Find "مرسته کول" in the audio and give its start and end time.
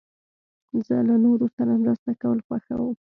1.83-2.39